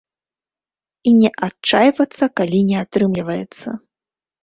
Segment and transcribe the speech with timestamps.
[1.11, 3.67] І не адчайвацца, калі не атрымліваецца.